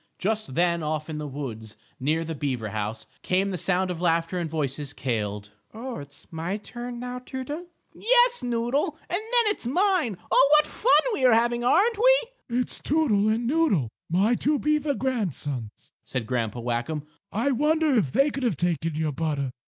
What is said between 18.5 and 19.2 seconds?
taken your